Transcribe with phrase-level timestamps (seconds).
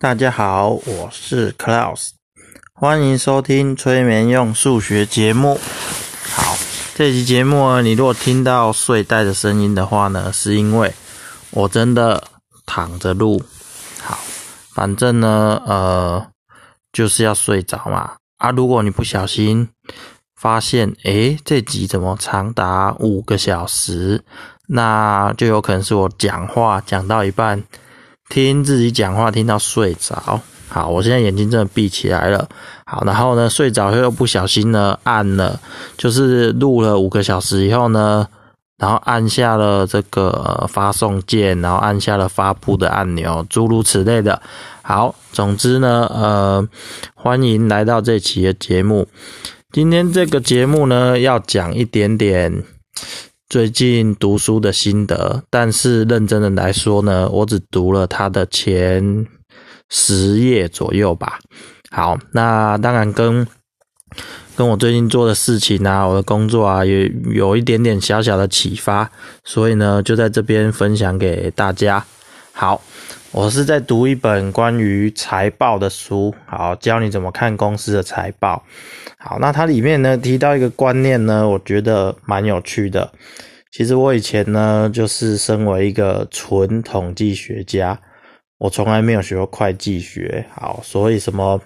[0.00, 2.10] 大家好，我是 Klaus，
[2.72, 5.58] 欢迎收听催眠用数学节目。
[6.22, 6.56] 好，
[6.94, 10.94] 这期节目，你如果听到睡袋的声音的话呢，是因为
[11.50, 12.22] 我真的
[12.64, 13.42] 躺着录。
[14.00, 14.16] 好，
[14.72, 16.24] 反正呢，呃，
[16.92, 18.12] 就是要睡着嘛。
[18.36, 19.68] 啊，如果你不小心
[20.36, 24.22] 发现，诶，这集怎么长达五个小时，
[24.68, 27.60] 那就有可能是我讲话讲到一半。
[28.28, 32.48] 听自己讲话听到睡着，好，我现在眼睛真的闭起来了，
[32.84, 35.58] 好，然后呢睡着又不小心呢按了，
[35.96, 38.28] 就是录了五个小时以后呢，
[38.76, 44.40] 然后按下了这个发送键，然后按下了发布的按钮，诸如此类的。
[44.82, 46.68] 好，总之呢，呃，
[47.14, 49.08] 欢迎来到这期的节目。
[49.72, 52.62] 今天这个节目呢，要讲一点点。
[53.48, 59.26] 最近读书的心得，但是认真的来说呢，我只读了他的前
[59.88, 61.38] 十页左右吧。
[61.90, 63.46] 好，那当然跟
[64.54, 69.10] 跟我最近做的事情啊，我的工作啊，也有一点点小小的启发，
[69.44, 72.04] 所以呢，就在这边分享给大家。
[72.52, 72.82] 好，
[73.32, 78.62] 我是在读一本关于财报的书，好，教你怎么看公司的财报。
[79.20, 83.12] 好，那它里面呢提到一个观念呢，我觉得蛮有趣的。
[83.72, 88.00] 其实我以前呢，就是身为一个纯统计学家，
[88.58, 90.46] 我从来没有学过会计学。
[90.54, 91.60] 好，所以什么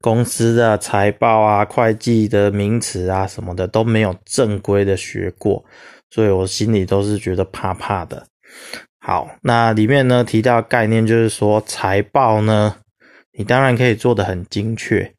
[0.00, 5.64] 公司的财报啊、会计的名词啊什么的都没有正规的学过，
[6.10, 8.26] 所以我心里都是觉得怕怕的。
[9.00, 12.76] 好，那里面呢提到概念就是说，财报呢，
[13.36, 15.13] 你当然可以做的很精确。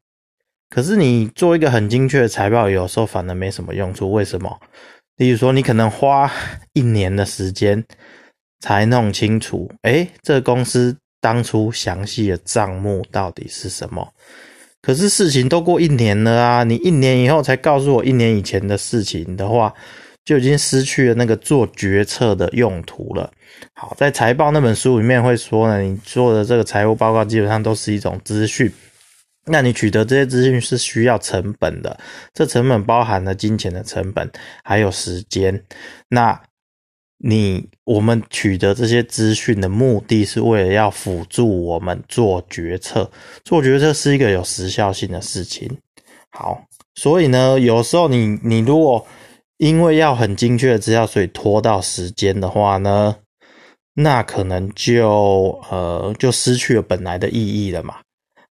[0.70, 4.12] 可是你做一个很精确的财报，有时候反而没什么用处。
[4.12, 4.60] 为什么？
[5.18, 6.30] 例如说，你可能花
[6.74, 7.82] 一年的时间
[8.60, 14.06] 才弄清楚，哎，这公司当初详细的账目到底是什么。
[14.82, 19.74] 可是事情都过一年了啊，你一年以后才告诉我一年以前的事情的话，
[20.26, 23.32] 就已经失去了那个做决策的用途了。
[23.74, 28.70] 好，在财报那本书里面会说呢，你做的这个财务报告基本上都是一种资讯。
[29.46, 31.98] 那你取得这些资讯是需要成本的，
[32.34, 34.30] 这成本包含了金钱的成本，
[34.64, 35.64] 还有时间。
[36.10, 36.42] 那
[37.18, 43.10] 你我们取得这些资讯的目的是为了要辅助我们做决策，
[43.44, 45.70] 做决策是一个有时效性的事情。
[46.32, 49.06] 好，所以呢，有时候你你如果
[49.58, 53.16] 因为要很精确的资料，所以拖到时间的话呢，
[53.94, 57.96] 那可能就呃就失去了本来的意义了嘛。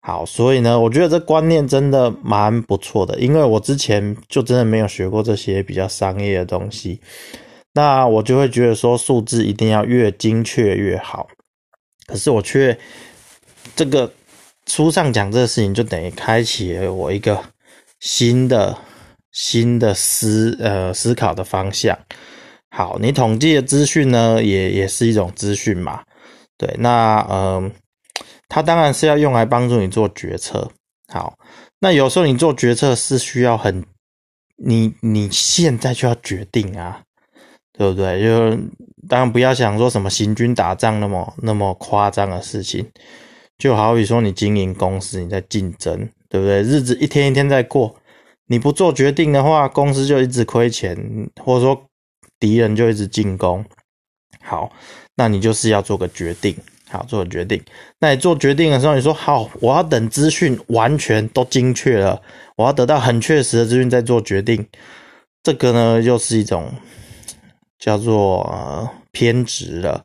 [0.06, 7.00] 好，所以呢，我觉得这观念真的蛮不错的，因为我之前就真的没有学过这些比较商业的东西，
[7.72, 11.26] 那我就会觉得说数字一定要越精确越好。
[12.06, 12.78] 可是我却
[13.74, 14.12] 这个
[14.66, 17.42] 书上讲这个事情，就等于开启了我一个
[18.00, 18.76] 新的
[19.32, 21.98] 新的思呃思考的方向。
[22.68, 26.02] 好，你统计的资讯呢，也也是一种资讯嘛，
[26.58, 27.72] 对，那嗯。
[28.54, 30.70] 它当然是要用来帮助你做决策。
[31.12, 31.36] 好，
[31.80, 33.84] 那有时候你做决策是需要很，
[34.54, 37.02] 你你现在就要决定啊，
[37.76, 38.22] 对不对？
[38.22, 38.56] 就
[39.08, 42.88] 当然不要想说什么行军打仗那么那么夸张的事情。
[43.58, 46.62] 就好比说你经营公司，你在竞争，对不对？
[46.62, 47.96] 日子一天一天在过，
[48.46, 50.96] 你不做决定的话，公司就一直亏钱，
[51.42, 51.84] 或者说
[52.38, 53.64] 敌人就一直进攻。
[54.40, 54.70] 好，
[55.16, 56.56] 那你就是要做个决定。
[56.94, 57.60] 好，做决定。
[57.98, 62.22] 那你做决定的时候，你说好，我要等资讯完全都精确了，
[62.54, 64.64] 我要得到很确实的资讯再做决定。
[65.42, 66.72] 这个呢，又是一种
[67.80, 70.04] 叫做偏执了。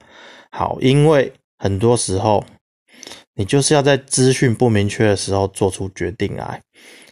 [0.49, 2.43] 好，因为很多时候
[3.35, 6.59] 你就是要在资讯不明确的时候做出决定来，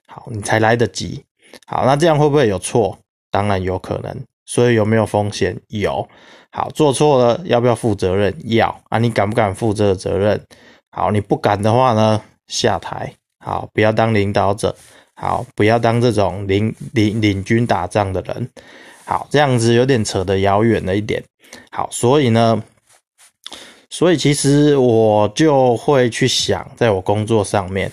[0.08, 1.24] 好，你才来得及。
[1.68, 2.98] 好，那这样会不会有错？
[3.30, 4.18] 当然有可能。
[4.48, 5.56] 所以有没有风险？
[5.68, 6.08] 有。
[6.58, 8.36] 好，做错了要不要负责任？
[8.46, 10.42] 要啊，你敢不敢负这个责任？
[10.90, 13.14] 好，你不敢的话呢，下台。
[13.46, 14.76] 好，不要当领导者。
[15.14, 18.50] 好，不要当这种领领领军打仗的人。
[19.06, 21.24] 好，这样子有点扯得遥远了一点。
[21.70, 22.64] 好，所以呢，
[23.92, 27.92] 所以其实我就会去想，在我工作上面，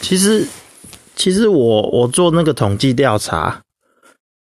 [0.00, 0.44] 其实
[1.14, 3.62] 其实我我做那个统计调查，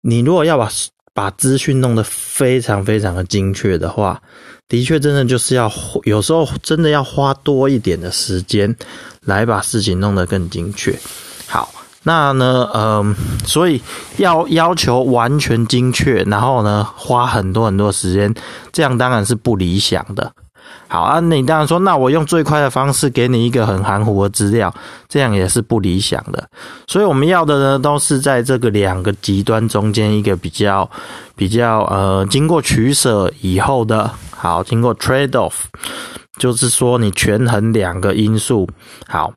[0.03, 0.71] 你如果要把。
[1.15, 4.21] 把资讯弄得非常非常的精确的话，
[4.69, 5.73] 的确真的就是要
[6.03, 8.75] 有时候真的要花多一点的时间
[9.21, 10.99] 来把事情弄得更精确。
[11.47, 11.73] 好，
[12.03, 13.15] 那呢，嗯，
[13.47, 13.81] 所以
[14.17, 18.35] 要要求完全精确，然后呢，花很多很多时间，
[18.73, 20.33] 这样当然是不理想的。
[20.87, 24.73] 好啊，你当然说，那我用最快的方式给你一个很含糊的资料，
[25.09, 26.49] 这样也是不理想的。
[26.87, 30.89] 所以我们要的呢，都是在这个两个极端中间一个比较
[31.35, 35.53] 比较呃，经过取舍以后的，好，经过 trade off，
[36.39, 38.69] 就是说你权衡两个因素，
[39.09, 39.33] 好。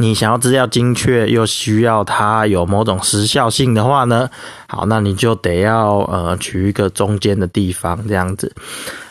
[0.00, 4.30] 你想要资料精确，又需要它有某种时效性的话呢？
[4.68, 8.54] 好，那你就得要呃取一个中间的地方，这样子。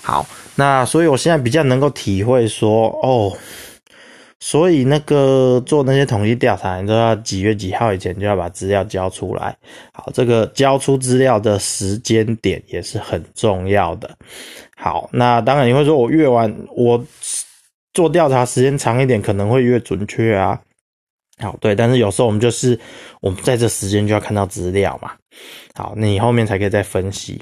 [0.01, 0.25] 好，
[0.55, 3.35] 那所以我现在比较能够体会说，哦，
[4.39, 9.53] 所以那个做那些统计调查，你都要几月几号以前就要把资料交出来。
[9.91, 14.09] 好，这个交出资料的时间点也是很重要的。
[14.77, 17.03] 好，那当然你会说我越晚我
[17.93, 20.57] 做调查时间长一点，可能会越准确啊。
[21.39, 22.79] 好，对，但是有时候我们就是
[23.21, 25.11] 我们在这时间就要看到资料嘛。
[25.75, 27.39] 好，那你后面才可以再分析。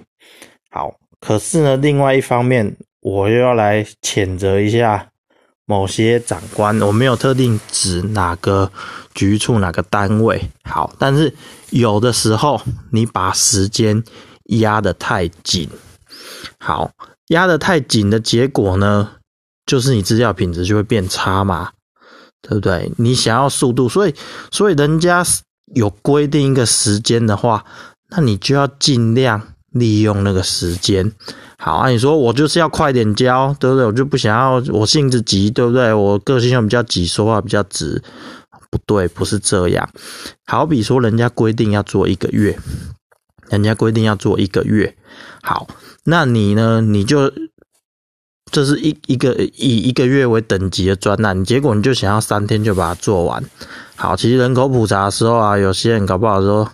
[0.69, 5.07] 好，可是呢，另外一方面，我又要来谴责一下
[5.65, 6.77] 某些长官。
[6.81, 8.69] 我没有特定指哪个
[9.13, 10.42] 局处、哪个单位。
[10.65, 11.33] 好，但是
[11.69, 12.62] 有的时候
[12.92, 14.03] 你把时间
[14.59, 15.69] 压得太紧，
[16.59, 16.92] 好，
[17.27, 19.09] 压得太紧的结果呢，
[19.65, 21.71] 就是你资料品质就会变差嘛。
[22.47, 22.92] 对不对？
[22.97, 24.13] 你想要速度，所以
[24.51, 25.25] 所以人家
[25.74, 27.65] 有规定一个时间的话，
[28.09, 31.12] 那你就要尽量利用那个时间。
[31.57, 33.86] 好啊，你说我就是要快点交，对不对？
[33.88, 35.92] 我就不想要，我性子急，对不对？
[35.92, 38.03] 我个性又比较急，说话比较直，
[38.69, 39.89] 不对，不是这样。
[40.45, 42.56] 好比说，人家规定要做一个月，
[43.50, 44.95] 人家规定要做一个月，
[45.42, 45.68] 好，
[46.03, 46.81] 那你呢？
[46.81, 47.33] 你就。
[48.51, 53.44] 这是一一个以一个月为等级的专案，结果你就想要三天就把它做完。
[53.95, 56.71] 好，其实人口普查的时候啊，有些人搞不好说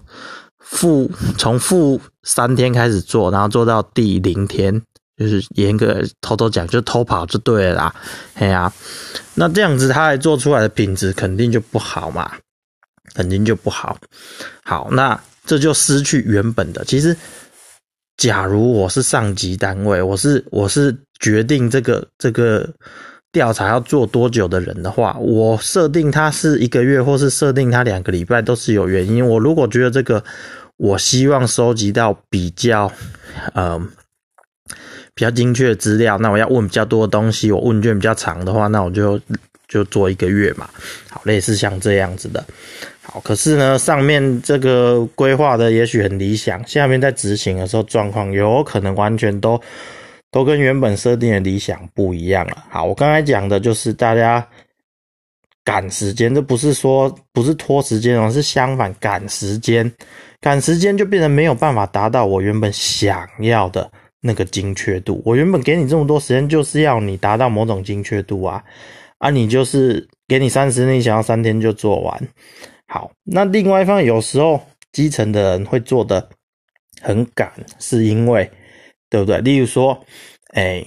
[0.59, 4.81] 负从负三天开始做，然后做到第零天，
[5.18, 7.95] 就是严格偷偷讲就偷跑就对了啦。
[8.35, 8.71] 哎呀，
[9.35, 12.31] 那这样子他还做出来的品质肯定就不好嘛，
[13.13, 13.97] 肯定就不好。
[14.63, 16.83] 好，那这就失去原本的。
[16.85, 17.15] 其实，
[18.21, 20.95] 假如我是上级单位，我是我是。
[21.21, 22.68] 决定这个这个
[23.31, 29.23] 调查要做多久的人的话，我设定它是一个月，或是设定它两个礼拜，都是有原因。
[29.23, 30.23] 我如果觉得这个
[30.77, 32.91] 我希望收集到比较
[33.53, 33.79] 呃
[35.13, 39.21] 比较精确的资料，那我要问比较多的东西，我问卷比较长的话，那我就
[39.68, 40.68] 就做一个月嘛。
[41.07, 42.44] 好，类似像这样子的。
[43.24, 49.62] 可是呢，上面这个规划的也许很理想，下面在执行的时候状况有可能完全都。
[50.34, 52.63] 都跟原本设定的理想不一样了。
[52.69, 54.48] 好，我刚才讲的就是大家
[55.66, 59.92] 赶时间，这不是说不是拖时间哦，是相反赶时间，
[60.40, 63.92] 赶时间就变成没有办法达到我原本想要的
[64.22, 65.22] 那个精确度。
[65.25, 68.64] 我原本给你这么多时间，就是要你达到某种精确度啊，
[69.18, 72.28] 啊，你就是给你三十，你想要三天就做完。
[72.92, 74.62] 好，那另外一方有时候
[74.92, 76.28] 基层的人会做的
[77.02, 78.50] 很赶，是因为。
[79.12, 79.42] 对不对？
[79.42, 80.06] 例如说，
[80.54, 80.82] 哎，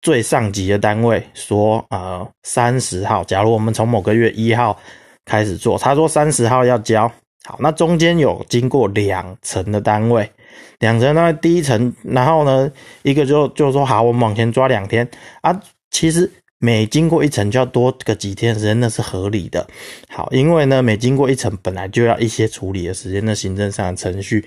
[0.00, 4.78] 最上级的单位说，呃，三十号，假如我们从某个月一号
[5.24, 7.08] 开始做，他说三十号要交，
[7.44, 10.30] 好，那中间有经过两层的单位，
[10.78, 12.70] 两层单位第一层，然后呢，
[13.02, 15.04] 一个就就说好，我们往前抓两天
[15.40, 15.60] 啊，
[15.90, 16.30] 其实
[16.64, 19.66] 每经过一层就要多个几天时间，那是合理的。
[20.08, 24.44] 好，因为呢，每经过一层本来就要一些处理的时间，那行政上的程序。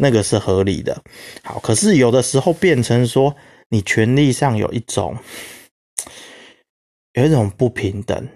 [0.00, 0.96] 那个是合理的，
[1.42, 3.34] 好，可是有的时候变成说
[3.68, 5.16] 你权力上有一种
[7.14, 8.28] 有一种不平等，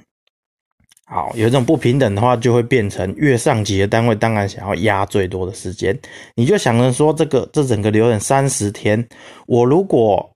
[1.07, 5.97] 好，有一种不平等的话，就会变成越上级的单位当然想要压最多的时间，
[6.35, 9.09] 你就想着说这个这整个流程三十天，
[9.47, 10.29] 我如果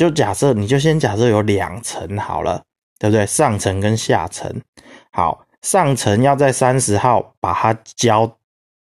[0.00, 2.62] 就假设你就先假设有两层好了，
[2.98, 3.26] 对不对？
[3.26, 4.50] 上层跟下层，
[5.12, 8.38] 好，上层要在三十号把它交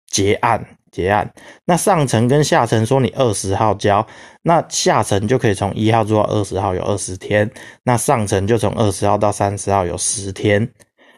[0.06, 0.64] 结案。
[0.92, 1.28] 结案，
[1.64, 4.06] 那上层跟下层说你二十号交，
[4.42, 7.50] 那下层就可以从一号做到二十号有二十天，
[7.82, 10.70] 那上层就从二十号到三十号有十天。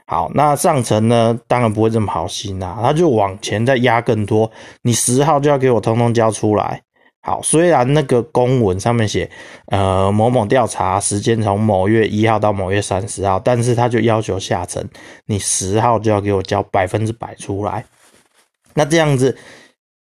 [0.06, 4.50] 好，那上层呢，当然不会这么好心啦，他就往前再压更多，
[4.80, 6.80] 你十号就要给我通通交出来。
[7.24, 9.28] 好，虽然那个公文上面写，
[9.66, 14.86] 呃，某某调查时间从某月一号到某月三十号，但是他就要求下层
[15.24, 17.84] 你十号就要给我交百分之百出来，
[18.74, 19.34] 那这样子。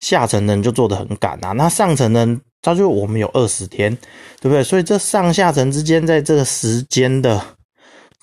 [0.00, 3.96] 下层人就做的很赶啊，那上层人他就我们有二十天，
[4.38, 4.62] 对不对？
[4.62, 7.40] 所以这上下层之间在这个时间的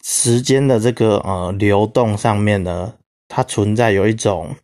[0.03, 2.93] 时间的这个呃流动上面呢，
[3.27, 4.55] 它存在有一种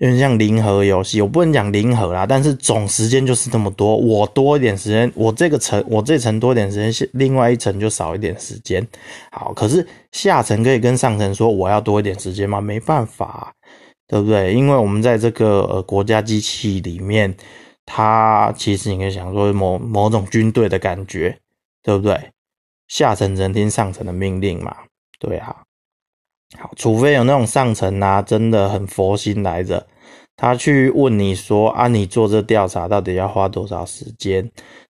[0.00, 8.86] 有点像零和游戏，我不能讲零和啦，但是总时间就是这么多，我多一点时间，我这个层我这层多一点时间，另外一层就少一点时间。
[9.30, 12.62] 好，可是下层可以跟上层说我要多一点时间吗？
[12.62, 13.52] 没办法，
[14.08, 14.54] 对不对？
[14.54, 17.34] 因为我们在这个呃国家机器里面，
[17.84, 21.38] 它其实你可以想说某某种军队的感觉，
[21.82, 22.18] 对不对？
[22.88, 24.74] 下层只能听上层的命令嘛，
[25.18, 25.54] 对啊。
[26.58, 29.86] 好，除非有那种上层啊，真的很佛心来着，
[30.40, 34.42] 他去问你说啊，你做这调查到底要花多少时间，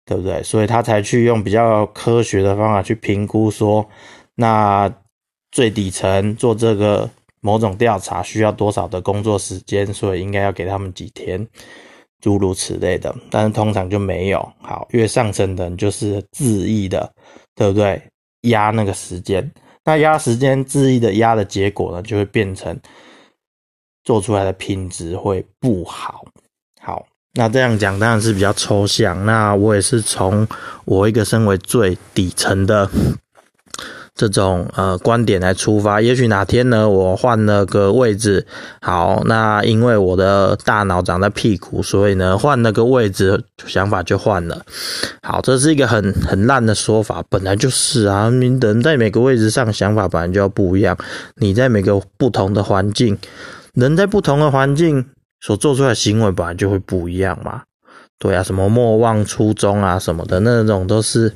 [0.05, 0.43] 对不对？
[0.43, 3.87] 所以他才去用比较科学的方法去评估说，
[4.35, 4.93] 那
[5.53, 11.47] 最底层做这个某种调查需要多少的工作时间，所以应该要给他们几天，
[12.19, 13.15] 诸如此类的。
[13.31, 14.39] 但是通常就没有。
[14.61, 17.09] 好，越上层的人就是恣意的，
[17.55, 18.01] 对不对？
[18.41, 19.49] 压那个时间。
[19.85, 22.77] 那压时间恣意的压的结果呢，就会变成
[24.07, 26.23] 做出来的品质会不好。
[26.79, 29.25] 好，那这样讲当然是比较抽象。
[29.25, 30.47] 那我也是从
[30.85, 32.89] 我一个身为最底层的。
[34.15, 38.43] 这种呃观点来出发，也许哪天呢，我换了个位置，
[38.81, 44.65] 好，那因为我的大脑长在屁股，所以呢换那个位置，想法就换了。
[45.21, 50.97] 好，这是一个很很烂的说法，本来就是啊，你人在每个位置上想法本来就要不一样，
[51.35, 53.15] 你在每个不同的环境，
[53.77, 55.05] 人在不同的环境
[55.39, 57.61] 所做出来的行为本来就会不一样嘛。
[58.17, 61.31] 对啊，什么莫忘初衷啊，什么的那种都是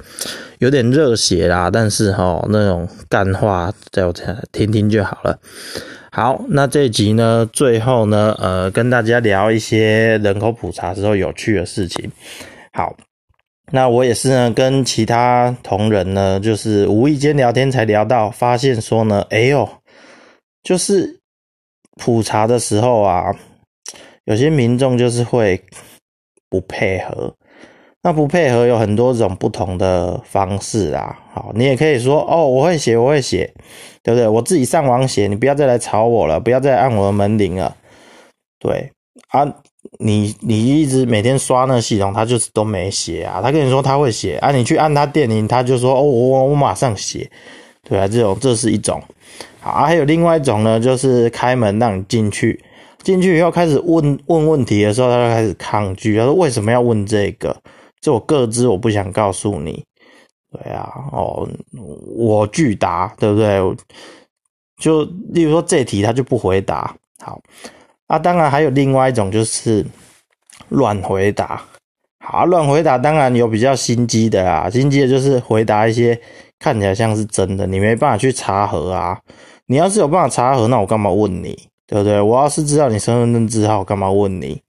[0.58, 4.14] 有点热血啦，但是哈，那种干话在我
[4.52, 5.38] 听听就好了。
[6.12, 12.12] 好，那这集呢，最后呢，呃，跟大家聊一些人口普查时候有趣的事情。
[12.74, 12.98] 好，
[13.72, 19.70] 那我也是呢，跟其他同仁呢，就是无意间聊天才聊到，发现说呢，哎呦，
[20.64, 21.21] 就是
[21.98, 23.34] 普查的时候啊，
[24.26, 25.62] 有些民众就是会。
[26.52, 27.34] 不配合，
[28.04, 31.18] 那不配合有很多种不同的方式啊。
[31.32, 33.50] 好，你也可以说哦，我会写，我会写，
[34.04, 34.28] 对不对？
[34.28, 37.74] 我自己上网写，你不要再来吵我了，不要再按我的门铃了。
[38.60, 38.92] 对
[39.30, 39.46] 啊，
[40.00, 43.40] 你你一直每天刷那个系统，他就是都没写啊。
[43.42, 47.32] 他跟你说他会写啊，你去按他电铃，他就说哦，我我马上写，
[47.88, 49.02] 对啊，这种这是一种。
[49.60, 52.64] 好，还有另外一种呢，就是开门让你进去。
[53.04, 56.18] 进去以后开始问问问题的时候，他就开始抗拒。
[56.18, 57.56] 他说：“为什么要问这个？
[58.00, 59.84] 这我各知，我不想告诉你。”
[60.54, 61.48] 对啊，哦，
[62.16, 63.60] 我拒答，对不对？
[64.80, 66.96] 就例如说这题，他就不回答。
[67.20, 67.42] 好
[68.08, 69.86] 啊，当然还有另外一种，就是
[70.70, 71.64] 乱回答。
[72.24, 76.20] 好，乱回答当然有比较心机的啦，心机的就是回答一些
[76.62, 79.18] 看起来像是真的，你没办法去查核啊。
[79.66, 81.58] 你要是有办法查核，那我干嘛问你？
[81.88, 82.22] 对不对？
[82.22, 84.62] 我要是知道你身份证字号，干嘛问你？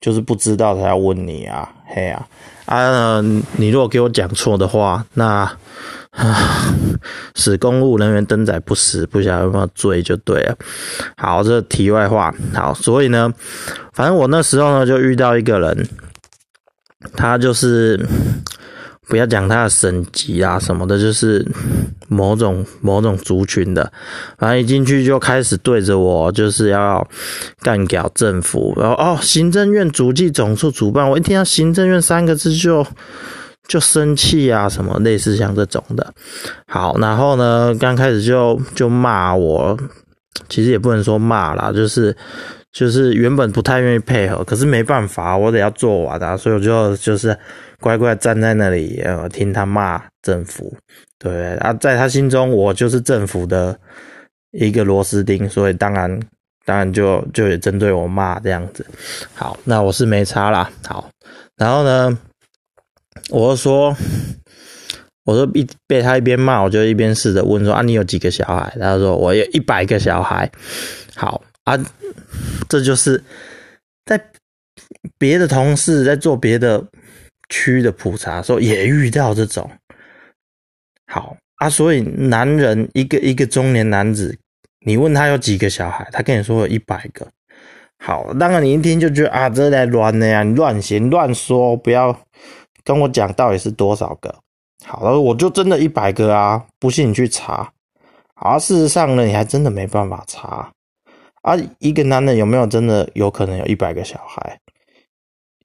[0.00, 1.70] 就是不知道才要问你啊！
[1.86, 2.26] 嘿啊
[2.66, 3.20] 啊！
[3.56, 5.50] 你如果给我讲错的话，那
[6.10, 6.74] 啊，
[7.36, 10.56] 使公务人员登载不实，不晓得有没有罪就对了。
[11.16, 12.34] 好，这题外话。
[12.54, 13.32] 好，所以呢，
[13.92, 15.88] 反正我那时候呢就遇到一个人，
[17.16, 17.98] 他就是。
[19.06, 21.46] 不要讲他的省级啊什么的，就是
[22.08, 23.92] 某种某种族群的，
[24.38, 27.06] 反正一进去就开始对着我，就是要
[27.60, 28.74] 干掉政府。
[28.76, 32.86] 然后哦，行政院主计总处主办，我一听到行政院三个字就
[33.68, 36.12] 就生气啊，什么类似像这种的。
[36.66, 39.76] 好，然后呢，刚开始就就骂我，
[40.48, 42.16] 其实也不能说骂啦，就是
[42.74, 47.34] 就是原本不太愿意配合，可是没办法，我得要做完啊，所以我就就是。
[47.80, 50.74] 乖乖站在那里，呃，听他骂政府，
[51.18, 53.78] 对啊，在他心中，我就是政府的
[54.52, 56.08] 一个螺丝钉，所以当然，
[56.64, 58.86] 当然就就也针对我骂这样子。
[59.34, 60.70] 好，那我是没差啦。
[60.86, 61.10] 好，
[61.58, 62.18] 然后呢，
[63.28, 63.94] 我说，
[65.26, 68.74] 我说一被他一边骂，我就一边试着问说啊，你有几个小孩？
[68.80, 70.50] 他说我有一百个小孩。
[71.14, 71.76] 好啊，
[72.68, 73.22] 这就是
[74.04, 74.22] 在
[75.18, 76.84] 别的同事在做别的。
[77.50, 79.70] 区的普查时候也遇到这种，
[81.06, 84.36] 好啊，所以男人一个一个中年男子，
[84.86, 87.28] 你问他有几个小孩，他跟你说有一百个。
[88.02, 92.18] 好，当然你一听就觉得啊，这在乱的呀，你乱写乱说，不要
[92.82, 94.34] 跟我讲到底是多少个。
[94.82, 97.70] 好了，我就真的一百个啊，不信你去查。
[98.36, 100.72] 啊，事实上呢，你还真的没办法查
[101.44, 101.56] 啊。
[101.78, 104.58] 一个男人有没有真的有可能有一百个小孩，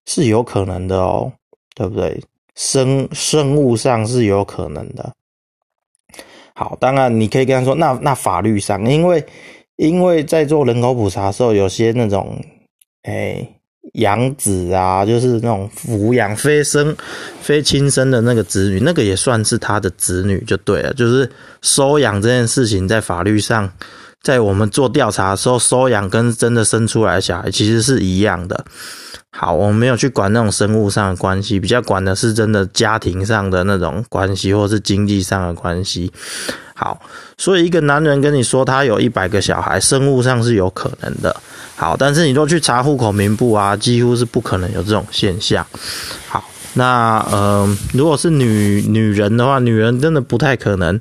[0.05, 1.33] 是有可能的哦。
[1.75, 2.21] 对不对？
[2.55, 5.13] 生生物上是有可能的。
[6.53, 9.25] 好，当然你可以跟他说，那那法律上，因为
[9.77, 12.37] 因为在做人口普查的时候，有些那种
[13.03, 13.47] 哎。
[13.93, 16.95] 养子啊，就是那种抚养非生、
[17.41, 20.93] 非亲生的那个子女，那个也算是他的子女就对了。
[20.93, 21.27] 就是
[21.61, 23.71] 收养这件事情，在法律上，
[24.21, 28.65] 在我们做调查的时候，收养跟真的生出来的小孩其实是一样的。
[29.31, 36.11] 好，我们没有去管那种生物上的关系，比较管的是真的家庭上的那种关系，或是经济上的关系。
[36.75, 36.99] 好，
[37.37, 41.35] 所以一个男人跟你说他有一百个小孩，生物上是有可能的。
[41.75, 45.65] 好，但是你若去查户口名簿啊，几乎是不可能有这种现象。
[46.27, 50.99] 好，那呃，如果是女女人的话，女人真的不太可能。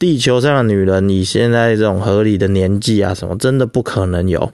[0.00, 4.52] 地球上的女人，你现在这种合理的年纪啊，什么真的不可能有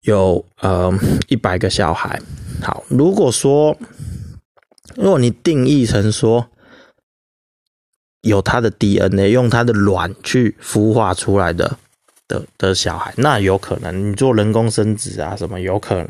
[0.00, 0.90] 有呃
[1.28, 2.20] 一百个小孩。
[2.62, 3.76] 好，如果说
[4.96, 6.48] 如果你定义成说
[8.22, 11.78] 有他的 DNA，用他的卵去孵化出来的。
[12.28, 16.08] 的的小孩，那有可能你做人工生殖啊，什么有可能？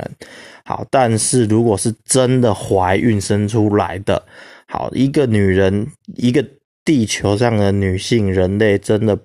[0.64, 4.25] 好，但是如果是真的怀孕生出来的，
[4.66, 6.42] 好，一个女人，一个
[6.86, 9.18] 地球上的女性人类，真的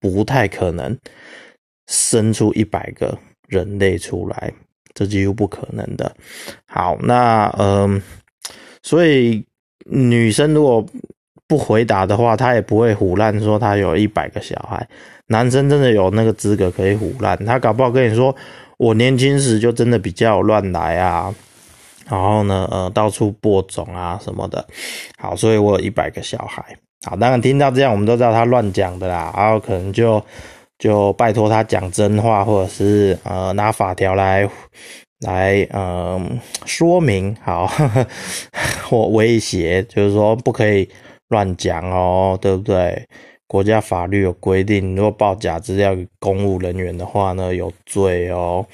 [0.00, 0.96] 不太可能
[1.88, 4.50] 生出一百个人类出来，
[4.94, 6.16] 这几乎不可能的。
[6.66, 8.00] 好，那嗯，
[8.82, 9.44] 所以
[9.84, 10.86] 女生如果
[11.46, 14.88] 不回答的话，她也不会胡乱说她有一百个小孩。
[15.26, 18.34] 男生真的有那个资格可以胡乱，他搞不好跟你说，
[18.78, 21.34] 我年轻时就真的比较乱来啊，
[22.08, 24.66] 然后呢，呃，到处播种啊什么的，
[25.18, 26.74] 好，所以我有一百个小孩，
[27.04, 30.22] 好，当然听到这样，我们都知道他乱讲的啦，然后可能就
[30.78, 34.48] 就拜托他讲真话，或者是呃拿法条来
[35.20, 36.20] 来呃
[36.66, 37.70] 说明，好，
[38.88, 40.88] 或威胁，就是说不可以
[41.28, 43.06] 乱讲哦，对不对？
[43.46, 48.66] 国家法律有规定，如果报假资料给公务人员的话呢，有罪哦。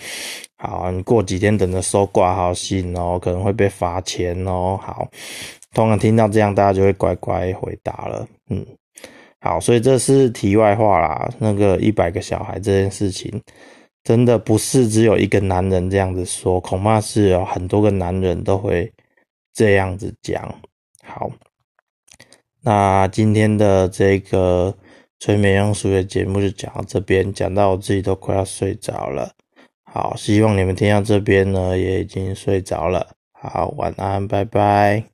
[0.57, 4.77] 好，你过几天等着收挂号信哦，可能会被罚钱哦。
[4.83, 5.07] 好，
[5.75, 8.27] 通常听到这样，大家就会乖乖回答了。
[8.49, 8.65] 嗯，
[9.41, 11.29] 好，所以这是题外话啦。
[11.39, 13.43] 那个一百个小孩这件事情，
[14.05, 18.91] 真的不是只有一个男人这样子说，恐怕是有很多个男人都会
[19.53, 20.43] 这样子讲。
[21.03, 21.31] 好。
[22.67, 24.75] 那今天的这个
[25.21, 29.31] 催眠用数学节目就讲到这边，讲到我自己都快要睡着了。
[29.85, 33.07] 好，希望你们听到这边呢，也已经睡着了。
[33.33, 35.14] 好，晚安，拜拜。